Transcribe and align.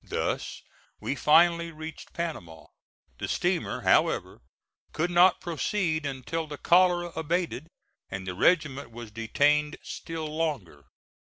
Thus 0.03 0.63
we 0.99 1.13
finally 1.13 1.71
reached 1.71 2.11
Panama. 2.13 2.65
The 3.19 3.27
steamer, 3.27 3.81
however, 3.81 4.41
could 4.93 5.11
not 5.11 5.39
proceed 5.39 6.07
until 6.07 6.47
the 6.47 6.57
cholera 6.57 7.11
abated, 7.15 7.67
and 8.09 8.25
the 8.25 8.33
regiment 8.33 8.89
was 8.89 9.11
detained 9.11 9.77
still 9.83 10.25
longer. 10.25 10.85